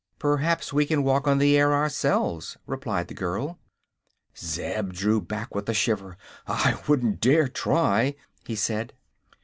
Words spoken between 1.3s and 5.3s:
the air ourselves," replied the girl. Zeb drew